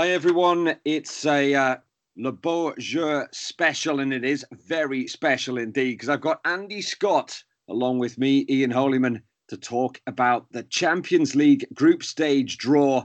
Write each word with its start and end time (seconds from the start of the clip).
Hi, 0.00 0.12
everyone. 0.12 0.76
It's 0.86 1.26
a 1.26 1.54
uh, 1.54 1.76
Le 2.16 2.32
Beau 2.32 2.72
Jeu 2.78 3.26
special, 3.32 4.00
and 4.00 4.14
it 4.14 4.24
is 4.24 4.46
very 4.50 5.06
special 5.06 5.58
indeed 5.58 5.90
because 5.90 6.08
I've 6.08 6.22
got 6.22 6.40
Andy 6.46 6.80
Scott 6.80 7.44
along 7.68 7.98
with 7.98 8.16
me, 8.16 8.46
Ian 8.48 8.70
Holyman, 8.70 9.20
to 9.48 9.58
talk 9.58 10.00
about 10.06 10.50
the 10.52 10.62
Champions 10.62 11.34
League 11.34 11.66
group 11.74 12.02
stage 12.02 12.56
draw. 12.56 13.04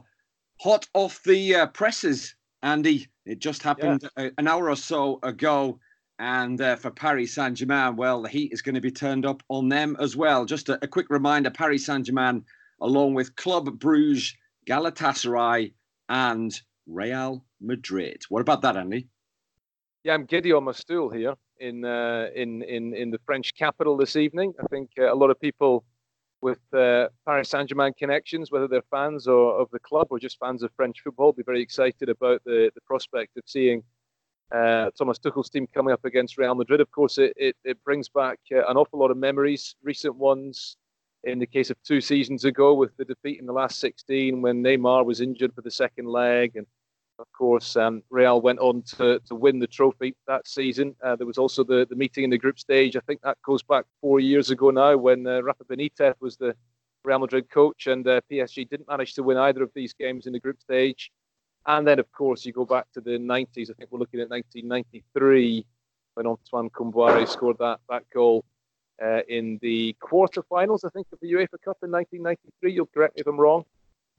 Hot 0.62 0.88
off 0.94 1.22
the 1.24 1.56
uh, 1.56 1.68
presses, 1.68 2.34
Andy. 2.64 3.10
It 3.26 3.40
just 3.40 3.62
happened 3.62 4.10
yeah. 4.18 4.28
a, 4.28 4.32
an 4.38 4.48
hour 4.48 4.70
or 4.70 4.78
so 4.78 5.20
ago. 5.22 5.78
And 6.18 6.62
uh, 6.62 6.78
for 6.78 6.92
Paris 6.92 7.36
Saint 7.36 7.58
Germain, 7.58 7.98
well, 7.98 8.22
the 8.22 8.30
heat 8.30 8.54
is 8.54 8.62
going 8.62 8.76
to 8.76 8.80
be 8.80 8.90
turned 8.90 9.26
up 9.26 9.44
on 9.50 9.68
them 9.68 9.98
as 10.00 10.16
well. 10.16 10.46
Just 10.46 10.70
a, 10.70 10.80
a 10.82 10.88
quick 10.88 11.10
reminder 11.10 11.52
Paris 11.52 11.88
Saint 11.88 12.06
Germain, 12.06 12.46
along 12.80 13.16
with 13.16 13.36
Club 13.36 13.80
Bruges, 13.80 14.34
Galatasaray, 14.66 15.74
and 16.08 16.62
Real 16.88 17.44
Madrid. 17.62 18.24
What 18.30 18.42
about 18.42 18.62
that, 18.62 18.78
Andy? 18.78 19.08
Yeah, 20.04 20.14
I'm 20.14 20.26
giddy 20.26 20.54
on 20.54 20.66
my 20.66 20.72
stool 20.72 21.10
here 21.10 21.36
in 21.60 21.84
uh, 21.84 22.28
in 22.36 22.62
in 22.64 22.94
in 22.94 23.12
the 23.12 23.20
French 23.26 23.56
capital 23.56 23.98
this 23.98 24.16
evening. 24.16 24.54
I 24.60 24.68
think 24.68 24.92
uh, 25.00 25.12
a 25.12 25.16
lot 25.16 25.32
of 25.32 25.40
people 25.40 25.84
with 26.42 26.60
uh, 26.74 27.08
Paris 27.26 27.50
Saint-Germain 27.50 27.94
connections, 27.98 28.52
whether 28.52 28.68
they're 28.68 28.84
fans 28.92 29.28
or 29.28 29.60
of 29.60 29.70
the 29.72 29.80
club 29.80 30.08
or 30.12 30.20
just 30.20 30.38
fans 30.38 30.62
of 30.62 30.72
French 30.76 31.00
football, 31.04 31.34
be 31.34 31.44
very 31.44 31.62
excited 31.62 32.10
about 32.10 32.44
the 32.46 32.72
the 32.76 32.82
prospect 32.82 33.38
of 33.38 33.44
seeing 33.48 33.84
uh, 34.54 34.92
Thomas 34.98 35.18
Tuchel's 35.18 35.50
team 35.50 35.68
coming 35.74 35.94
up 35.94 36.06
against 36.06 36.38
Real 36.38 36.56
Madrid. 36.56 36.82
Of 36.82 36.92
course, 36.92 37.18
it 37.18 37.34
it, 37.36 37.56
it 37.64 37.84
brings 37.84 38.10
back 38.10 38.40
uh, 38.54 38.66
an 38.68 38.78
awful 38.78 39.00
lot 39.00 39.12
of 39.12 39.18
memories, 39.18 39.76
recent 39.84 40.16
ones. 40.16 40.78
In 41.24 41.40
the 41.40 41.48
case 41.48 41.72
of 41.72 41.82
two 41.82 42.02
seasons 42.02 42.46
ago, 42.46 42.76
with 42.76 42.96
the 42.98 43.06
defeat 43.06 43.40
in 43.40 43.48
the 43.48 43.52
last 43.52 43.80
16, 43.80 44.44
when 44.44 44.62
Neymar 44.62 45.04
was 45.04 45.22
injured 45.22 45.56
for 45.56 45.62
the 45.62 45.72
second 45.72 46.06
leg, 46.06 46.56
and 46.56 46.68
of 47.20 47.32
course, 47.32 47.76
um, 47.76 48.04
Real 48.10 48.42
went 48.42 48.60
on 48.60 48.82
to, 48.98 49.20
to 49.28 49.36
win 49.36 49.60
the 49.60 49.68
trophy 49.68 50.16
that 50.28 50.48
season. 50.48 50.96
Uh, 51.04 51.16
there 51.16 51.28
was 51.28 51.38
also 51.38 51.64
the, 51.64 51.86
the 51.90 51.96
meeting 51.96 52.24
in 52.24 52.30
the 52.30 52.38
group 52.38 52.60
stage. 52.60 52.96
I 52.96 53.02
think 53.02 53.22
that 53.22 53.38
goes 53.42 53.64
back 53.64 53.86
four 54.02 54.20
years 54.20 54.50
ago 54.50 54.70
now 54.70 54.98
when 54.98 55.26
uh, 55.26 55.42
Rafa 55.42 55.64
Benitez 55.66 56.16
was 56.20 56.38
the 56.38 56.56
Real 57.04 57.20
Madrid 57.20 57.50
coach 57.50 57.88
and 57.88 58.06
uh, 58.08 58.22
PSG 58.30 58.68
didn't 58.70 58.88
manage 58.88 59.14
to 59.14 59.24
win 59.24 59.38
either 59.38 59.64
of 59.64 59.72
these 59.74 59.94
games 59.94 60.28
in 60.28 60.34
the 60.34 60.40
group 60.40 60.60
stage. 60.60 61.12
And 61.68 61.88
then, 61.88 62.00
of 62.00 62.12
course, 62.12 62.46
you 62.46 62.52
go 62.52 62.66
back 62.66 62.86
to 62.94 63.02
the 63.02 63.12
90s. 63.12 63.70
I 63.70 63.74
think 63.74 63.92
we're 63.92 64.00
looking 64.00 64.20
at 64.20 64.30
1993 64.30 65.66
when 66.16 66.28
Antoine 66.28 66.70
Kombouaré 66.70 67.28
scored 67.28 67.58
that, 67.60 67.80
that 67.90 68.04
goal 68.14 68.44
uh, 69.04 69.22
in 69.28 69.58
the 69.62 69.96
quarterfinals, 70.02 70.86
I 70.86 70.90
think, 70.90 71.08
of 71.12 71.20
the 71.22 71.32
UEFA 71.32 71.62
Cup 71.64 71.78
in 71.84 71.92
1993. 71.92 72.74
You'll 72.74 72.86
correct 72.88 73.16
me 73.16 73.22
if 73.22 73.28
I'm 73.28 73.40
wrong. 73.40 73.66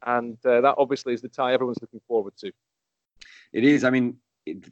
And 0.05 0.37
uh, 0.45 0.61
that 0.61 0.75
obviously 0.79 1.15
is 1.15 1.23
the 1.23 1.29
tie 1.29 1.55
everyone's 1.55 1.79
looking 1.81 2.01
forward 2.07 2.35
to. 2.39 2.53
It 3.53 3.65
is. 3.65 3.85
I 3.85 3.91
mean, 3.91 4.17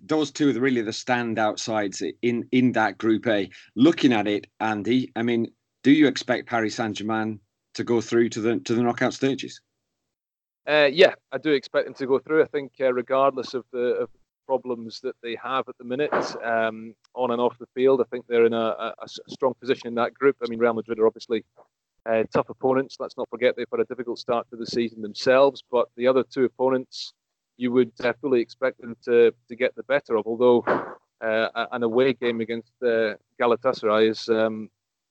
those 0.05 0.31
two 0.31 0.51
are 0.51 0.61
really 0.61 0.83
the 0.83 0.91
standout 0.91 1.59
sides 1.59 2.03
in 2.23 2.49
in 2.53 2.73
that 2.73 2.99
Group 2.99 3.27
A. 3.27 3.51
Looking 3.75 4.13
at 4.13 4.27
it, 4.27 4.47
Andy, 4.61 5.13
I 5.17 5.23
mean, 5.23 5.49
do 5.83 5.91
you 5.91 6.07
expect 6.07 6.49
Paris 6.49 6.77
Saint 6.77 6.97
Germain 6.97 7.41
to 7.75 7.85
go 7.85 8.01
through 8.01 8.29
to 8.31 8.41
the 8.41 8.61
to 8.61 8.75
the 8.75 8.83
knockout 8.83 9.15
stages? 9.15 9.61
Uh, 10.67 10.89
yeah, 10.91 11.15
I 11.31 11.39
do 11.39 11.51
expect 11.51 11.87
them 11.87 11.95
to 11.95 12.07
go 12.07 12.19
through. 12.19 12.43
I 12.43 12.47
think, 12.47 12.73
uh, 12.81 12.93
regardless 12.93 13.55
of 13.55 13.65
the 13.73 13.97
of 13.97 14.11
problems 14.47 15.01
that 15.01 15.17
they 15.23 15.37
have 15.43 15.69
at 15.69 15.77
the 15.79 15.85
minute 15.85 16.13
um, 16.43 16.95
on 17.15 17.31
and 17.31 17.41
off 17.41 17.59
the 17.59 17.67
field, 17.75 18.01
I 18.01 18.05
think 18.11 18.27
they're 18.27 18.47
in 18.47 18.53
a, 18.53 18.57
a, 18.57 18.95
a, 19.03 19.09
strong 19.31 19.55
position 19.59 19.89
in 19.89 19.95
that 19.95 20.13
group. 20.13 20.37
I 20.43 20.49
mean, 20.49 20.59
Real 20.59 20.75
Madrid 20.75 20.99
are 20.99 21.07
obviously 21.07 21.45
uh, 22.07 22.25
tough 22.33 22.51
opponents. 22.51 22.97
Let's 23.01 23.17
not 23.17 23.29
forget 23.31 23.57
they've 23.57 23.67
had 23.71 23.81
a 23.81 23.87
difficult 23.87 24.19
start 24.19 24.47
to 24.51 24.57
the 24.57 24.67
season 24.67 25.03
themselves, 25.03 25.63
but 25.71 25.89
the 25.97 26.07
other 26.07 26.23
two 26.23 26.45
opponents 26.45 27.15
you 27.57 27.73
would 27.73 27.93
uh, 28.03 28.13
fully 28.21 28.41
expect 28.41 28.81
them 28.81 28.97
to, 29.05 29.33
to 29.49 29.57
get 29.57 29.75
the 29.77 29.83
better 29.85 30.17
of. 30.17 30.27
Although 30.27 30.65
uh, 31.21 31.67
an 31.73 31.83
away 31.83 32.13
game 32.13 32.41
against 32.41 32.73
uh, 32.83 33.15
Galatasaray 33.41 34.11
is 34.11 34.29
um, 34.29 34.69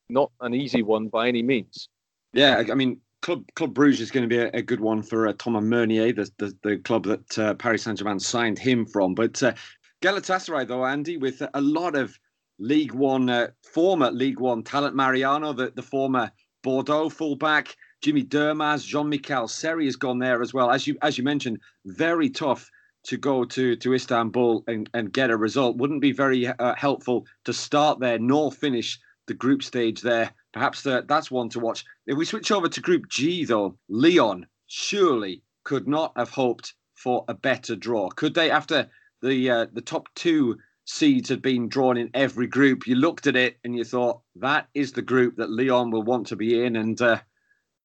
not 0.09 0.31
an 0.41 0.53
easy 0.53 0.83
one 0.83 1.07
by 1.07 1.27
any 1.27 1.41
means. 1.41 1.89
Yeah, 2.33 2.63
I 2.71 2.75
mean, 2.75 2.99
Club 3.21 3.45
Club 3.55 3.73
Bruges 3.73 4.01
is 4.01 4.11
going 4.11 4.27
to 4.27 4.35
be 4.35 4.41
a, 4.41 4.49
a 4.53 4.61
good 4.61 4.81
one 4.81 5.01
for 5.01 5.27
uh, 5.27 5.33
Thomas 5.37 5.63
Meunier, 5.63 6.11
the, 6.11 6.29
the, 6.37 6.57
the 6.63 6.77
club 6.77 7.05
that 7.05 7.39
uh, 7.39 7.53
Paris 7.55 7.83
Saint 7.83 7.97
Germain 7.97 8.19
signed 8.19 8.59
him 8.59 8.85
from. 8.85 9.15
But 9.15 9.41
uh, 9.41 9.53
Galatasaray, 10.01 10.67
though, 10.67 10.85
Andy, 10.85 11.17
with 11.17 11.41
a 11.53 11.61
lot 11.61 11.95
of 11.95 12.19
League 12.59 12.93
One, 12.93 13.29
uh, 13.29 13.47
former 13.63 14.11
League 14.11 14.39
One 14.39 14.63
talent, 14.63 14.95
Mariano, 14.95 15.53
the, 15.53 15.71
the 15.73 15.81
former 15.81 16.31
Bordeaux 16.63 17.09
fullback, 17.09 17.75
Jimmy 18.03 18.23
Durmaz, 18.23 18.85
Jean-Michel 18.85 19.47
Seri 19.47 19.85
has 19.85 19.95
gone 19.95 20.19
there 20.19 20.41
as 20.41 20.53
well. 20.53 20.69
As 20.69 20.85
you 20.85 20.97
as 21.01 21.17
you 21.17 21.23
mentioned, 21.23 21.59
very 21.85 22.29
tough 22.29 22.69
to 23.05 23.15
go 23.15 23.45
to 23.45 23.77
to 23.77 23.93
Istanbul 23.93 24.65
and, 24.67 24.89
and 24.93 25.13
get 25.13 25.29
a 25.29 25.37
result. 25.37 25.77
Wouldn't 25.77 26.01
be 26.01 26.11
very 26.11 26.47
uh, 26.47 26.75
helpful 26.75 27.25
to 27.45 27.53
start 27.53 28.01
there 28.01 28.19
nor 28.19 28.51
finish 28.51 28.99
the 29.27 29.33
group 29.33 29.63
stage 29.63 30.01
there. 30.01 30.31
Perhaps 30.51 30.83
the, 30.83 31.05
that's 31.07 31.31
one 31.31 31.47
to 31.49 31.61
watch. 31.61 31.85
If 32.05 32.17
we 32.17 32.25
switch 32.25 32.51
over 32.51 32.67
to 32.67 32.81
Group 32.81 33.07
G, 33.07 33.45
though, 33.45 33.77
Lyon 33.87 34.47
surely 34.67 35.41
could 35.63 35.87
not 35.87 36.11
have 36.17 36.29
hoped 36.29 36.73
for 36.93 37.23
a 37.29 37.33
better 37.33 37.75
draw, 37.75 38.09
could 38.09 38.33
they? 38.33 38.51
After 38.51 38.89
the 39.21 39.49
uh, 39.49 39.65
the 39.71 39.81
top 39.81 40.09
two 40.15 40.57
seeds 40.83 41.29
had 41.29 41.41
been 41.41 41.69
drawn 41.69 41.95
in 41.95 42.09
every 42.13 42.47
group, 42.47 42.85
you 42.85 42.95
looked 42.95 43.27
at 43.27 43.37
it 43.37 43.59
and 43.63 43.77
you 43.77 43.85
thought 43.85 44.19
that 44.35 44.67
is 44.73 44.91
the 44.91 45.01
group 45.01 45.37
that 45.37 45.49
Lyon 45.49 45.89
will 45.89 46.03
want 46.03 46.27
to 46.27 46.35
be 46.35 46.65
in, 46.65 46.75
and 46.75 47.01
uh, 47.01 47.21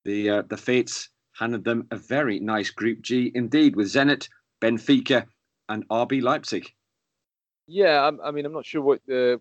the 0.04 0.30
uh, 0.30 0.42
the 0.48 0.56
Fates 0.56 1.10
handed 1.38 1.64
them 1.64 1.86
a 1.90 1.96
very 1.96 2.40
nice 2.40 2.70
Group 2.70 3.02
G 3.02 3.30
indeed, 3.34 3.76
with 3.76 3.88
Zenit, 3.88 4.28
Benfica, 4.60 5.26
and 5.68 5.86
RB 5.88 6.22
Leipzig. 6.22 6.72
Yeah, 7.66 8.10
I, 8.10 8.28
I 8.28 8.30
mean, 8.30 8.46
I'm 8.46 8.52
not 8.52 8.66
sure 8.66 8.82
what 8.82 9.00
the 9.06 9.40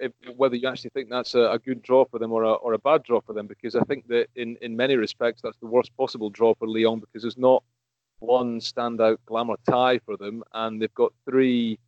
if, 0.00 0.12
whether 0.36 0.56
you 0.56 0.68
actually 0.68 0.90
think 0.90 1.08
that's 1.10 1.34
a, 1.34 1.50
a, 1.50 1.58
good 1.58 1.82
draw 1.82 2.04
for 2.04 2.18
them 2.18 2.32
or 2.32 2.42
a, 2.42 2.52
or 2.52 2.74
a 2.74 2.78
bad 2.78 3.02
draw 3.02 3.20
for 3.20 3.32
them, 3.32 3.46
because 3.46 3.74
I 3.74 3.82
think 3.82 4.06
that 4.08 4.26
in, 4.36 4.56
in 4.60 4.76
many 4.76 4.96
respects 4.96 5.40
that's 5.42 5.58
the 5.58 5.66
worst 5.66 5.96
possible 5.96 6.30
draw 6.30 6.54
for 6.54 6.68
Lyon 6.68 7.00
because 7.00 7.22
there's 7.22 7.38
not 7.38 7.62
one 8.18 8.60
standout 8.60 9.18
glamour 9.26 9.56
tie 9.68 9.98
for 10.04 10.16
them, 10.16 10.42
and 10.52 10.80
they've 10.80 10.94
got 10.94 11.12
three 11.28 11.78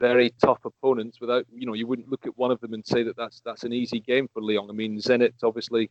very 0.00 0.32
tough 0.42 0.64
opponents. 0.64 1.20
Without 1.20 1.46
you 1.52 1.66
know, 1.66 1.74
you 1.74 1.86
wouldn't 1.86 2.08
look 2.08 2.26
at 2.26 2.36
one 2.36 2.50
of 2.50 2.60
them 2.60 2.74
and 2.74 2.84
say 2.86 3.02
that 3.02 3.16
that's 3.16 3.40
that's 3.44 3.64
an 3.64 3.72
easy 3.72 4.00
game 4.00 4.28
for 4.32 4.42
Lyon. 4.42 4.68
I 4.68 4.72
mean, 4.72 4.98
Zenit 4.98 5.32
obviously 5.42 5.90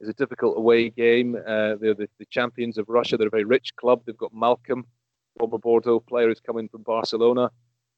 is 0.00 0.08
a 0.08 0.14
difficult 0.14 0.56
away 0.56 0.90
game. 0.90 1.36
Uh, 1.36 1.76
they're 1.80 1.94
the, 1.94 2.08
the, 2.18 2.26
champions 2.30 2.78
of 2.78 2.88
Russia. 2.88 3.16
They're 3.16 3.28
a 3.28 3.30
very 3.30 3.44
rich 3.44 3.74
club. 3.76 4.02
They've 4.04 4.16
got 4.16 4.34
Malcom, 4.34 4.84
former 5.38 5.58
Bordeaux 5.58 6.00
player 6.00 6.28
who's 6.28 6.40
coming 6.40 6.68
from 6.68 6.82
Barcelona. 6.82 7.50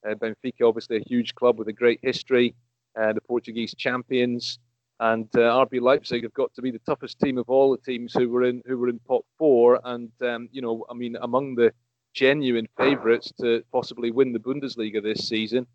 Uh, 0.09 0.15
Benfica, 0.15 0.69
obviously 0.69 0.99
a 0.99 1.05
huge 1.07 1.35
club 1.35 1.59
with 1.59 1.69
a 1.69 1.73
great 1.73 2.01
history. 2.03 2.55
Uh, 2.99 3.13
the 3.13 3.21
Portuguese 3.21 3.75
champions, 3.75 4.59
and 5.01 5.29
uh, 5.35 5.67
RB 5.67 5.81
Leipzig 5.81 6.23
have 6.23 6.33
got 6.33 6.55
to 6.55 6.63
be 6.63 6.71
the 6.71 6.81
toughest 6.87 7.19
team 7.21 7.37
of 7.37 7.49
all 7.49 7.71
the 7.71 7.93
teams 7.93 8.15
who 8.15 8.31
were 8.31 8.45
in 8.45 8.63
who 8.67 8.79
were 8.79 8.89
in 8.89 8.99
pot 9.01 9.23
four. 9.37 9.79
And 9.85 10.11
um, 10.23 10.49
you 10.51 10.63
know, 10.63 10.87
I 10.89 10.95
mean, 10.95 11.17
among 11.21 11.57
the 11.57 11.73
genuine 12.15 12.67
favourites 12.79 13.31
to 13.41 13.63
possibly 13.71 14.11
win 14.11 14.33
the 14.33 14.39
Bundesliga 14.39 15.03
this 15.03 15.29
season. 15.29 15.67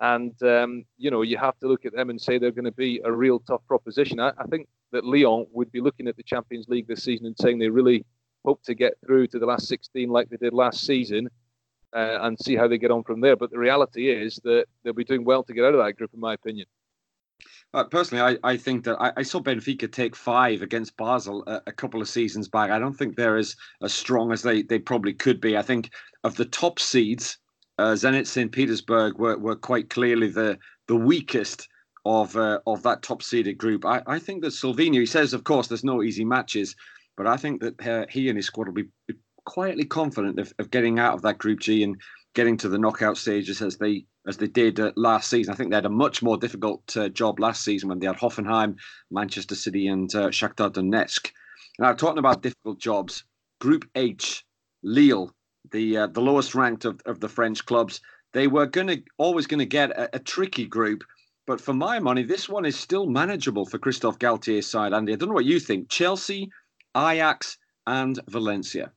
And 0.00 0.40
um, 0.42 0.84
you 0.98 1.10
know, 1.10 1.22
you 1.22 1.38
have 1.38 1.58
to 1.60 1.68
look 1.68 1.84
at 1.84 1.94
them 1.94 2.10
and 2.10 2.20
say 2.20 2.38
they're 2.38 2.50
going 2.50 2.64
to 2.64 2.72
be 2.72 3.00
a 3.04 3.12
real 3.12 3.38
tough 3.40 3.62
proposition. 3.66 4.20
I, 4.20 4.32
I 4.38 4.44
think 4.44 4.68
that 4.92 5.04
Lyon 5.04 5.46
would 5.52 5.70
be 5.72 5.80
looking 5.80 6.08
at 6.08 6.16
the 6.16 6.22
Champions 6.22 6.68
League 6.68 6.86
this 6.86 7.04
season 7.04 7.26
and 7.26 7.36
saying 7.38 7.58
they 7.58 7.68
really 7.68 8.04
hope 8.44 8.62
to 8.64 8.74
get 8.74 8.94
through 9.04 9.26
to 9.28 9.38
the 9.38 9.46
last 9.46 9.66
16 9.68 10.08
like 10.08 10.28
they 10.28 10.36
did 10.36 10.52
last 10.52 10.84
season 10.84 11.28
uh, 11.94 12.18
and 12.22 12.38
see 12.38 12.56
how 12.56 12.68
they 12.68 12.78
get 12.78 12.90
on 12.90 13.02
from 13.02 13.20
there. 13.20 13.36
But 13.36 13.50
the 13.50 13.58
reality 13.58 14.10
is 14.10 14.40
that 14.44 14.66
they'll 14.82 14.92
be 14.92 15.04
doing 15.04 15.24
well 15.24 15.42
to 15.44 15.52
get 15.52 15.64
out 15.64 15.74
of 15.74 15.84
that 15.84 15.96
group, 15.96 16.10
in 16.12 16.20
my 16.20 16.34
opinion. 16.34 16.66
Uh, 17.72 17.84
personally, 17.84 18.38
I, 18.44 18.52
I 18.52 18.56
think 18.56 18.84
that 18.84 19.00
I, 19.00 19.12
I, 19.16 19.22
saw 19.24 19.40
Benfica 19.40 19.90
take 19.90 20.14
five 20.14 20.62
against 20.62 20.96
Basel 20.96 21.42
a, 21.48 21.60
a, 21.66 21.72
couple 21.72 22.00
of 22.00 22.08
seasons 22.08 22.48
back. 22.48 22.70
I 22.70 22.78
don't 22.78 22.94
think 22.94 23.16
they're 23.16 23.36
as, 23.36 23.56
as 23.82 23.92
strong 23.92 24.30
as 24.30 24.42
they, 24.42 24.62
they 24.62 24.78
probably 24.78 25.12
could 25.12 25.40
be. 25.40 25.56
I 25.56 25.62
think 25.62 25.90
of 26.22 26.36
the 26.36 26.44
top 26.44 26.78
seeds, 26.78 27.36
uh, 27.78 27.92
Zenit 27.92 28.26
St. 28.26 28.52
Petersburg 28.52 29.18
were, 29.18 29.38
were 29.38 29.56
quite 29.56 29.90
clearly 29.90 30.28
the, 30.28 30.58
the 30.86 30.96
weakest 30.96 31.68
of 32.04 32.36
uh, 32.36 32.60
of 32.66 32.82
that 32.82 33.02
top 33.02 33.22
seeded 33.22 33.58
group. 33.58 33.84
I, 33.84 34.02
I 34.06 34.18
think 34.18 34.42
that 34.42 34.52
Sylvinho, 34.52 35.00
he 35.00 35.06
says, 35.06 35.32
of 35.32 35.44
course, 35.44 35.68
there's 35.68 35.84
no 35.84 36.02
easy 36.02 36.24
matches, 36.24 36.76
but 37.16 37.26
I 37.26 37.36
think 37.36 37.62
that 37.62 37.86
uh, 37.86 38.06
he 38.10 38.28
and 38.28 38.36
his 38.36 38.46
squad 38.46 38.68
will 38.68 38.74
be 38.74 38.88
quietly 39.44 39.84
confident 39.84 40.38
of, 40.38 40.52
of 40.58 40.70
getting 40.70 40.98
out 40.98 41.14
of 41.14 41.22
that 41.22 41.38
Group 41.38 41.60
G 41.60 41.82
and 41.82 42.00
getting 42.34 42.56
to 42.58 42.68
the 42.68 42.78
knockout 42.78 43.16
stages 43.16 43.62
as 43.62 43.78
they 43.78 44.04
as 44.26 44.36
they 44.36 44.48
did 44.48 44.80
uh, 44.80 44.92
last 44.96 45.30
season. 45.30 45.52
I 45.52 45.56
think 45.56 45.70
they 45.70 45.76
had 45.76 45.86
a 45.86 45.90
much 45.90 46.22
more 46.22 46.36
difficult 46.36 46.96
uh, 46.96 47.08
job 47.08 47.40
last 47.40 47.64
season 47.64 47.88
when 47.88 47.98
they 47.98 48.06
had 48.06 48.16
Hoffenheim, 48.16 48.76
Manchester 49.10 49.54
City, 49.54 49.86
and 49.88 50.14
uh, 50.14 50.28
Shakhtar 50.28 50.70
Donetsk. 50.70 51.30
Now, 51.78 51.92
talking 51.92 52.18
about 52.18 52.42
difficult 52.42 52.78
jobs, 52.78 53.24
Group 53.60 53.88
H, 53.94 54.44
Lille, 54.82 55.34
the 55.74 55.86
uh, 55.98 56.06
the 56.06 56.22
lowest 56.22 56.54
ranked 56.54 56.84
of, 56.84 57.00
of 57.04 57.20
the 57.20 57.28
French 57.28 57.66
clubs, 57.66 58.00
they 58.32 58.46
were 58.46 58.66
going 58.66 58.86
to 58.86 59.02
always 59.18 59.46
going 59.46 59.64
to 59.66 59.66
get 59.66 59.90
a, 59.90 60.16
a 60.16 60.18
tricky 60.18 60.66
group 60.66 61.04
but 61.46 61.60
for 61.60 61.74
my 61.74 61.98
money, 61.98 62.22
this 62.22 62.48
one 62.48 62.64
is 62.64 62.78
still 62.78 63.06
manageable 63.06 63.66
for 63.66 63.78
Christophe 63.78 64.18
Galtier's 64.18 64.66
side, 64.66 64.94
Andy. 64.94 65.12
I 65.12 65.16
don't 65.16 65.28
know 65.28 65.34
what 65.34 65.44
you 65.44 65.60
think. 65.60 65.90
Chelsea, 65.90 66.50
Ajax, 66.96 67.58
and 67.86 68.18
Valencia. 68.28 68.92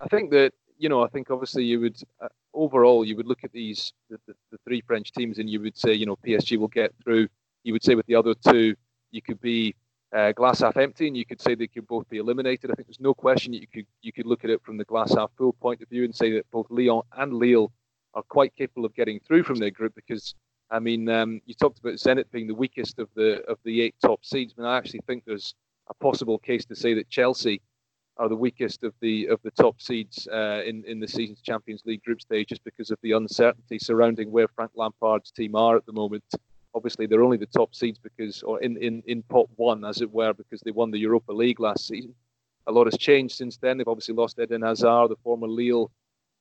I 0.00 0.06
think 0.06 0.30
that 0.30 0.52
you 0.78 0.88
know, 0.88 1.02
I 1.02 1.08
think 1.08 1.30
obviously 1.30 1.64
you 1.64 1.80
would 1.80 2.00
uh, 2.22 2.28
overall 2.54 3.04
you 3.04 3.16
would 3.16 3.26
look 3.26 3.44
at 3.44 3.52
these 3.52 3.92
the, 4.08 4.18
the, 4.26 4.34
the, 4.50 4.58
three 4.64 4.80
French 4.80 5.12
teams 5.12 5.38
and 5.38 5.50
you 5.50 5.60
would 5.60 5.76
say, 5.76 5.92
you 5.92 6.06
know, 6.06 6.16
PSG 6.24 6.56
will 6.56 6.68
get 6.68 6.94
through. 7.04 7.28
You 7.64 7.74
would 7.74 7.84
say 7.84 7.94
with 7.94 8.06
the 8.06 8.14
other 8.14 8.34
two, 8.34 8.74
you 9.10 9.20
could 9.20 9.40
be 9.40 9.74
uh, 10.12 10.32
glass 10.32 10.60
half 10.60 10.76
empty, 10.76 11.06
and 11.06 11.16
you 11.16 11.24
could 11.24 11.40
say 11.40 11.54
they 11.54 11.66
could 11.66 11.86
both 11.86 12.08
be 12.08 12.18
eliminated. 12.18 12.70
I 12.70 12.74
think 12.74 12.88
there's 12.88 13.00
no 13.00 13.14
question 13.14 13.52
that 13.52 13.60
you 13.60 13.66
could 13.66 13.86
you 14.02 14.12
could 14.12 14.26
look 14.26 14.44
at 14.44 14.50
it 14.50 14.62
from 14.62 14.76
the 14.76 14.84
glass 14.84 15.14
half 15.14 15.30
full 15.36 15.52
point 15.52 15.82
of 15.82 15.88
view 15.88 16.04
and 16.04 16.14
say 16.14 16.32
that 16.32 16.50
both 16.50 16.66
Lyon 16.70 17.02
and 17.16 17.32
Lille 17.32 17.72
are 18.14 18.22
quite 18.28 18.54
capable 18.56 18.84
of 18.84 18.94
getting 18.94 19.20
through 19.20 19.44
from 19.44 19.58
their 19.58 19.70
group 19.70 19.94
because 19.94 20.34
I 20.70 20.80
mean 20.80 21.08
um, 21.08 21.40
you 21.46 21.54
talked 21.54 21.78
about 21.78 21.94
Zenit 21.94 22.30
being 22.32 22.48
the 22.48 22.54
weakest 22.54 22.98
of 22.98 23.08
the 23.14 23.42
of 23.46 23.58
the 23.64 23.82
eight 23.82 23.94
top 24.04 24.24
seeds, 24.24 24.52
but 24.52 24.64
I 24.64 24.76
actually 24.76 25.00
think 25.06 25.24
there's 25.24 25.54
a 25.88 25.94
possible 25.94 26.38
case 26.38 26.64
to 26.66 26.76
say 26.76 26.94
that 26.94 27.08
Chelsea 27.08 27.60
are 28.16 28.28
the 28.28 28.36
weakest 28.36 28.82
of 28.82 28.92
the 29.00 29.26
of 29.26 29.40
the 29.42 29.50
top 29.52 29.80
seeds 29.80 30.26
uh, 30.32 30.62
in 30.66 30.84
in 30.86 30.98
the 30.98 31.08
season's 31.08 31.40
Champions 31.40 31.82
League 31.86 32.02
group 32.02 32.20
stage, 32.20 32.48
just 32.48 32.64
because 32.64 32.90
of 32.90 32.98
the 33.02 33.12
uncertainty 33.12 33.78
surrounding 33.78 34.30
where 34.30 34.48
Frank 34.48 34.72
Lampard's 34.74 35.30
team 35.30 35.54
are 35.54 35.76
at 35.76 35.86
the 35.86 35.92
moment. 35.92 36.24
Obviously, 36.74 37.06
they're 37.06 37.22
only 37.22 37.36
the 37.36 37.46
top 37.46 37.74
seeds 37.74 37.98
because, 37.98 38.42
or 38.42 38.60
in 38.60 38.76
in 38.76 39.02
in 39.06 39.22
pot 39.24 39.48
one, 39.56 39.84
as 39.84 40.00
it 40.00 40.10
were, 40.10 40.32
because 40.32 40.60
they 40.60 40.70
won 40.70 40.90
the 40.90 40.98
Europa 40.98 41.32
League 41.32 41.60
last 41.60 41.86
season. 41.86 42.14
A 42.66 42.72
lot 42.72 42.86
has 42.86 42.98
changed 42.98 43.36
since 43.36 43.56
then. 43.56 43.78
They've 43.78 43.88
obviously 43.88 44.14
lost 44.14 44.38
Eden 44.38 44.62
Hazard, 44.62 45.10
the 45.10 45.16
former 45.24 45.48
Lille 45.48 45.90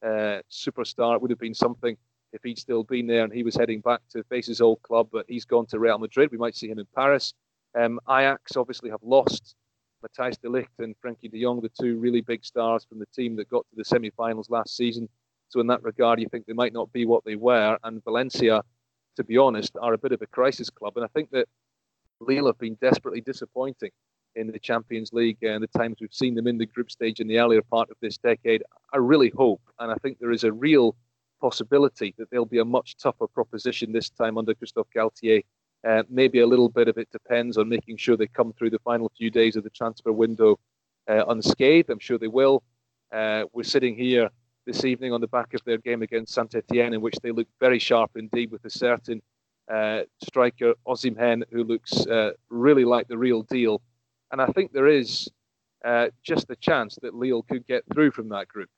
uh, 0.03 0.41
superstar. 0.51 1.15
It 1.15 1.21
would 1.21 1.31
have 1.31 1.39
been 1.39 1.53
something 1.53 1.97
if 2.33 2.43
he'd 2.43 2.59
still 2.59 2.83
been 2.83 3.07
there 3.07 3.23
and 3.23 3.33
he 3.33 3.43
was 3.43 3.55
heading 3.55 3.81
back 3.81 4.01
to 4.11 4.23
face 4.23 4.45
his 4.47 4.61
old 4.61 4.81
club, 4.83 5.09
but 5.11 5.25
he's 5.27 5.45
gone 5.45 5.65
to 5.67 5.79
Real 5.79 5.97
Madrid. 5.97 6.31
We 6.31 6.37
might 6.37 6.55
see 6.55 6.69
him 6.69 6.79
in 6.79 6.87
Paris. 6.95 7.33
Um, 7.77 7.99
Ajax 8.07 8.55
obviously 8.55 8.89
have 8.89 9.01
lost 9.01 9.55
Matthijs 10.03 10.39
de 10.39 10.47
Ligt 10.47 10.67
and 10.79 10.95
Frenkie 11.03 11.31
de 11.31 11.41
Jong, 11.41 11.61
the 11.61 11.71
two 11.81 11.97
really 11.97 12.21
big 12.21 12.45
stars 12.45 12.85
from 12.85 12.99
the 12.99 13.05
team 13.07 13.35
that 13.35 13.49
got 13.49 13.65
to 13.69 13.75
the 13.75 13.85
semi-finals 13.85 14.49
last 14.49 14.75
season. 14.75 15.09
So 15.49 15.59
in 15.59 15.67
that 15.67 15.83
regard, 15.83 16.19
you 16.19 16.27
think 16.29 16.45
they 16.45 16.53
might 16.53 16.73
not 16.73 16.91
be 16.93 17.05
what 17.05 17.25
they 17.25 17.35
were. 17.35 17.77
And 17.83 18.03
Valencia, 18.03 18.61
to 19.19 19.23
be 19.25 19.37
honest, 19.37 19.75
are 19.81 19.93
a 19.93 19.97
bit 19.97 20.13
of 20.13 20.21
a 20.21 20.27
crisis 20.27 20.69
club. 20.69 20.93
And 20.95 21.03
I 21.03 21.09
think 21.09 21.29
that 21.31 21.47
Lille 22.21 22.45
have 22.45 22.57
been 22.57 22.77
desperately 22.81 23.19
disappointing 23.19 23.91
in 24.35 24.47
the 24.47 24.59
Champions 24.59 25.11
League 25.11 25.43
and 25.43 25.61
the 25.61 25.67
times 25.67 25.97
we've 25.99 26.13
seen 26.13 26.35
them 26.35 26.47
in 26.47 26.57
the 26.57 26.65
group 26.65 26.89
stage 26.89 27.19
in 27.19 27.27
the 27.27 27.39
earlier 27.39 27.61
part 27.61 27.89
of 27.91 27.97
this 28.01 28.17
decade. 28.17 28.63
I 28.93 28.97
really 28.97 29.31
hope, 29.35 29.61
and 29.79 29.91
I 29.91 29.95
think 29.95 30.19
there 30.19 30.31
is 30.31 30.45
a 30.45 30.53
real 30.53 30.95
possibility 31.41 32.15
that 32.17 32.29
they'll 32.29 32.45
be 32.45 32.59
a 32.59 32.65
much 32.65 32.95
tougher 32.95 33.27
proposition 33.27 33.91
this 33.91 34.09
time 34.09 34.37
under 34.37 34.53
Christophe 34.53 34.87
Galtier 34.95 35.43
uh, 35.87 36.03
maybe 36.09 36.39
a 36.39 36.47
little 36.47 36.69
bit 36.69 36.87
of 36.87 36.97
it 36.97 37.09
depends 37.11 37.57
on 37.57 37.69
making 37.69 37.97
sure 37.97 38.17
they 38.17 38.27
come 38.27 38.53
through 38.53 38.69
the 38.69 38.79
final 38.79 39.11
few 39.17 39.29
days 39.29 39.55
of 39.55 39.63
the 39.63 39.69
transfer 39.69 40.11
window 40.11 40.59
uh, 41.09 41.25
unscathed. 41.27 41.89
I'm 41.89 41.99
sure 41.99 42.17
they 42.17 42.27
will. 42.27 42.63
Uh, 43.11 43.43
we're 43.53 43.63
sitting 43.63 43.95
here 43.95 44.29
this 44.69 44.85
evening 44.85 45.11
on 45.13 45.19
the 45.19 45.27
back 45.27 45.55
of 45.55 45.63
their 45.65 45.79
game 45.79 46.03
against 46.03 46.33
Saint 46.33 46.53
Etienne, 46.53 46.93
in 46.93 47.01
which 47.01 47.15
they 47.23 47.31
look 47.31 47.47
very 47.59 47.79
sharp 47.79 48.11
indeed 48.15 48.51
with 48.51 48.63
a 48.65 48.69
certain 48.69 49.19
uh, 49.67 50.01
striker, 50.23 50.75
Osimhen, 50.87 51.41
who 51.51 51.63
looks 51.63 52.05
uh, 52.05 52.31
really 52.49 52.85
like 52.85 53.07
the 53.07 53.17
real 53.17 53.41
deal. 53.41 53.81
And 54.31 54.39
I 54.39 54.45
think 54.47 54.71
there 54.71 54.87
is 54.87 55.27
uh, 55.83 56.09
just 56.23 56.51
a 56.51 56.55
chance 56.55 56.99
that 57.01 57.15
Lille 57.15 57.41
could 57.41 57.65
get 57.65 57.83
through 57.91 58.11
from 58.11 58.29
that 58.29 58.47
group. 58.47 58.69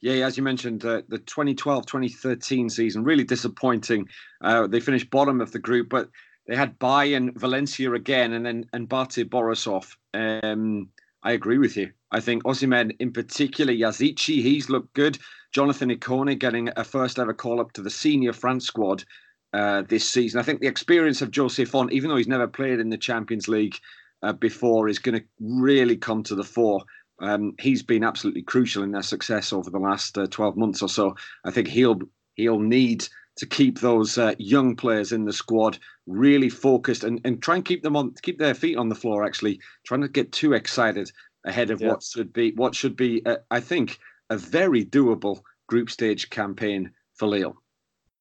Yeah, 0.00 0.24
as 0.24 0.36
you 0.36 0.44
mentioned, 0.44 0.84
uh, 0.84 1.02
the 1.08 1.18
2012-2013 1.18 2.70
season 2.70 3.02
really 3.02 3.24
disappointing. 3.24 4.08
Uh, 4.40 4.68
they 4.68 4.78
finished 4.78 5.10
bottom 5.10 5.40
of 5.40 5.50
the 5.50 5.58
group, 5.58 5.88
but 5.88 6.10
they 6.46 6.54
had 6.54 6.78
Bayern, 6.78 7.36
Valencia 7.36 7.92
again, 7.92 8.32
and 8.34 8.46
then 8.46 8.66
and 8.72 8.88
Bate 8.88 9.28
Borisov. 9.30 9.96
Um, 10.14 10.88
I 11.22 11.32
agree 11.32 11.58
with 11.58 11.76
you. 11.76 11.92
I 12.10 12.20
think 12.20 12.42
Osimhen, 12.44 12.96
in 12.98 13.12
particular, 13.12 13.72
Yazici, 13.72 14.42
he's 14.42 14.68
looked 14.68 14.92
good. 14.94 15.18
Jonathan 15.52 15.90
Ikone 15.90 16.38
getting 16.38 16.70
a 16.76 16.84
first 16.84 17.18
ever 17.18 17.34
call 17.34 17.60
up 17.60 17.72
to 17.72 17.82
the 17.82 17.90
senior 17.90 18.32
France 18.32 18.66
squad 18.66 19.04
uh, 19.52 19.82
this 19.82 20.08
season. 20.08 20.40
I 20.40 20.42
think 20.42 20.60
the 20.60 20.66
experience 20.66 21.22
of 21.22 21.34
Jose 21.34 21.64
Fonte, 21.64 21.92
even 21.92 22.08
though 22.10 22.16
he's 22.16 22.28
never 22.28 22.48
played 22.48 22.80
in 22.80 22.88
the 22.88 22.98
Champions 22.98 23.48
League 23.48 23.76
uh, 24.22 24.32
before, 24.32 24.88
is 24.88 24.98
going 24.98 25.20
to 25.20 25.24
really 25.40 25.96
come 25.96 26.22
to 26.24 26.34
the 26.34 26.44
fore. 26.44 26.82
Um, 27.20 27.54
he's 27.60 27.82
been 27.82 28.02
absolutely 28.02 28.42
crucial 28.42 28.82
in 28.82 28.90
their 28.90 29.02
success 29.02 29.52
over 29.52 29.70
the 29.70 29.78
last 29.78 30.18
uh, 30.18 30.26
12 30.26 30.56
months 30.56 30.82
or 30.82 30.88
so. 30.88 31.14
I 31.44 31.50
think 31.50 31.68
he'll 31.68 32.00
he'll 32.34 32.58
need 32.58 33.06
to 33.42 33.46
keep 33.46 33.80
those 33.80 34.18
uh, 34.18 34.36
young 34.38 34.76
players 34.76 35.10
in 35.10 35.24
the 35.24 35.32
squad 35.32 35.76
really 36.06 36.48
focused 36.48 37.02
and, 37.02 37.20
and 37.24 37.42
try 37.42 37.56
and 37.56 37.64
keep 37.64 37.82
them 37.82 37.96
on 37.96 38.14
keep 38.22 38.38
their 38.38 38.54
feet 38.54 38.76
on 38.76 38.88
the 38.88 38.94
floor. 38.94 39.24
Actually, 39.24 39.58
trying 39.84 40.00
to 40.00 40.06
get 40.06 40.30
too 40.30 40.52
excited 40.52 41.10
ahead 41.44 41.72
of 41.72 41.80
yeah. 41.80 41.88
what 41.88 42.04
should 42.04 42.32
be 42.32 42.52
what 42.52 42.72
should 42.72 42.94
be 42.94 43.20
uh, 43.26 43.38
I 43.50 43.58
think 43.58 43.98
a 44.30 44.36
very 44.36 44.84
doable 44.84 45.40
group 45.66 45.90
stage 45.90 46.30
campaign 46.30 46.92
for 47.14 47.26
Lille. 47.26 47.56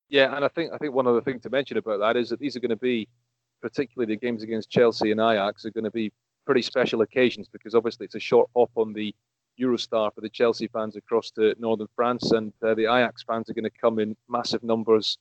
Yeah, 0.10 0.36
and 0.36 0.44
I 0.44 0.48
think 0.48 0.74
I 0.74 0.80
think 0.80 0.96
one 0.96 1.06
other 1.06 1.22
thing 1.22 1.40
to 1.42 1.52
mention 1.52 1.78
about 1.78 2.00
that 2.00 2.18
is 2.18 2.30
that 2.30 2.40
these 2.40 2.56
are 2.56 2.60
going 2.60 2.70
to 2.70 2.76
be 2.76 3.08
particularly 3.62 4.16
the 4.16 4.20
games 4.20 4.42
against 4.42 4.72
Chelsea 4.72 5.12
and 5.12 5.20
Ajax 5.20 5.66
are 5.66 5.72
going 5.72 5.84
to 5.84 5.92
be 5.92 6.12
pretty 6.48 6.64
special 6.64 7.02
occasions 7.02 7.48
because 7.48 7.76
obviously 7.76 8.06
it's 8.06 8.16
a 8.16 8.20
short 8.20 8.50
hop 8.56 8.72
on 8.76 8.92
the 8.92 9.14
Eurostar 9.60 10.14
for 10.14 10.22
the 10.22 10.30
Chelsea 10.30 10.68
fans 10.68 10.96
across 10.96 11.32
to 11.32 11.56
northern 11.60 11.88
France, 11.96 12.32
and 12.32 12.54
uh, 12.64 12.74
the 12.74 12.84
Ajax 12.84 13.24
fans 13.24 13.50
are 13.50 13.54
going 13.54 13.64
to 13.64 13.82
come 13.82 14.00
in 14.00 14.16
massive 14.30 14.64
numbers 14.64 15.18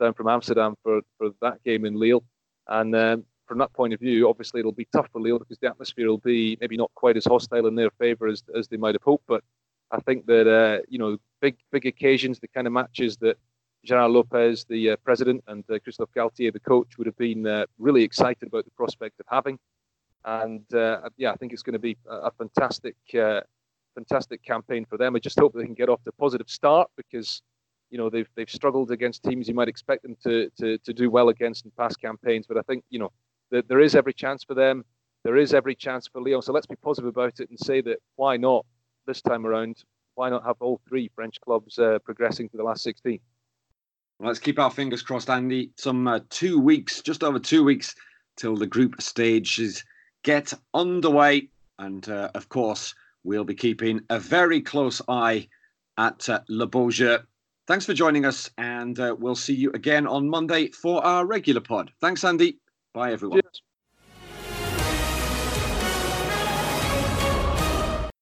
down 0.00 0.14
from 0.14 0.28
Amsterdam 0.28 0.74
for, 0.82 1.00
for 1.18 1.30
that 1.40 1.62
game 1.64 1.84
in 1.84 1.94
Lille. 1.94 2.24
And 2.68 2.94
um, 2.94 3.24
from 3.46 3.58
that 3.58 3.72
point 3.72 3.92
of 3.92 4.00
view, 4.00 4.28
obviously 4.28 4.60
it'll 4.60 4.72
be 4.72 4.88
tough 4.92 5.08
for 5.12 5.20
Lille 5.20 5.38
because 5.38 5.58
the 5.58 5.68
atmosphere 5.68 6.08
will 6.08 6.18
be 6.18 6.56
maybe 6.60 6.76
not 6.76 6.90
quite 6.94 7.16
as 7.16 7.24
hostile 7.24 7.66
in 7.66 7.74
their 7.74 7.90
favour 7.98 8.26
as, 8.26 8.42
as 8.54 8.68
they 8.68 8.76
might 8.76 8.94
have 8.94 9.02
hoped. 9.02 9.24
But 9.26 9.42
I 9.90 10.00
think 10.00 10.26
that 10.26 10.48
uh, 10.48 10.82
you 10.88 10.98
know 10.98 11.18
big 11.40 11.56
big 11.70 11.86
occasions, 11.86 12.38
the 12.38 12.48
kind 12.48 12.66
of 12.66 12.72
matches 12.72 13.16
that 13.18 13.36
Gerard 13.84 14.12
Lopez, 14.12 14.64
the 14.64 14.90
uh, 14.90 14.96
president, 15.04 15.42
and 15.48 15.64
uh, 15.70 15.78
Christophe 15.80 16.12
Galtier, 16.16 16.52
the 16.52 16.60
coach, 16.60 16.96
would 16.98 17.06
have 17.06 17.16
been 17.16 17.46
uh, 17.46 17.66
really 17.78 18.02
excited 18.02 18.46
about 18.46 18.64
the 18.64 18.70
prospect 18.70 19.18
of 19.20 19.26
having. 19.28 19.58
And 20.24 20.72
uh, 20.72 21.08
yeah, 21.16 21.32
I 21.32 21.36
think 21.36 21.52
it's 21.52 21.62
going 21.62 21.72
to 21.72 21.80
be 21.80 21.96
a, 22.08 22.30
fantastic, 22.30 22.94
uh, 23.14 23.40
fantastic 23.94 24.42
campaign 24.42 24.84
for 24.84 24.96
them. 24.96 25.16
I 25.16 25.18
just 25.18 25.38
hope 25.38 25.52
they 25.54 25.64
can 25.64 25.74
get 25.74 25.88
off 25.88 26.02
to 26.04 26.10
a 26.10 26.12
positive 26.12 26.48
start 26.48 26.90
because 26.96 27.42
you 27.90 27.98
know 27.98 28.08
they've 28.10 28.28
they've 28.36 28.50
struggled 28.50 28.90
against 28.90 29.22
teams 29.22 29.48
you 29.48 29.54
might 29.54 29.68
expect 29.68 30.02
them 30.02 30.16
to 30.24 30.50
to, 30.58 30.78
to 30.78 30.92
do 30.92 31.10
well 31.10 31.28
against 31.28 31.64
in 31.64 31.72
past 31.78 32.00
campaigns. 32.00 32.46
But 32.46 32.56
I 32.56 32.62
think 32.62 32.84
you 32.90 32.98
know 32.98 33.12
that 33.50 33.68
there 33.68 33.80
is 33.80 33.94
every 33.94 34.14
chance 34.14 34.44
for 34.44 34.54
them. 34.54 34.84
There 35.24 35.36
is 35.36 35.54
every 35.54 35.74
chance 35.74 36.08
for 36.08 36.20
Lyon. 36.20 36.42
So 36.42 36.52
let's 36.52 36.66
be 36.66 36.76
positive 36.76 37.08
about 37.08 37.38
it 37.38 37.48
and 37.48 37.58
say 37.58 37.80
that 37.82 37.98
why 38.16 38.36
not 38.36 38.66
this 39.06 39.22
time 39.22 39.46
around? 39.46 39.84
Why 40.14 40.28
not 40.28 40.44
have 40.44 40.56
all 40.60 40.80
three 40.88 41.10
French 41.14 41.40
clubs 41.40 41.78
uh, 41.78 41.98
progressing 42.04 42.48
to 42.50 42.56
the 42.56 42.62
last 42.62 42.82
16? 42.82 43.18
Let's 44.20 44.38
keep 44.38 44.58
our 44.58 44.70
fingers 44.70 45.02
crossed, 45.02 45.30
Andy. 45.30 45.70
Some 45.76 46.06
uh, 46.06 46.20
two 46.28 46.58
weeks, 46.60 47.02
just 47.02 47.24
over 47.24 47.38
two 47.38 47.64
weeks, 47.64 47.94
till 48.36 48.56
the 48.56 48.66
group 48.66 49.00
stages 49.00 49.84
get 50.22 50.52
underway. 50.74 51.48
And 51.78 52.08
uh, 52.08 52.30
of 52.34 52.48
course, 52.48 52.94
we'll 53.24 53.44
be 53.44 53.54
keeping 53.54 54.00
a 54.10 54.18
very 54.18 54.60
close 54.60 55.00
eye 55.08 55.48
at 55.98 56.28
uh, 56.28 56.40
Le 56.48 56.66
Beau 56.66 56.90
Jeu. 56.90 57.18
Thanks 57.66 57.86
for 57.86 57.94
joining 57.94 58.24
us, 58.24 58.50
and 58.58 58.98
uh, 58.98 59.14
we'll 59.18 59.36
see 59.36 59.54
you 59.54 59.70
again 59.72 60.06
on 60.06 60.28
Monday 60.28 60.68
for 60.68 61.04
our 61.04 61.24
regular 61.24 61.60
pod. 61.60 61.92
Thanks, 62.00 62.24
Andy. 62.24 62.58
Bye, 62.92 63.12
everyone. 63.12 63.40
Cheers. 63.40 63.62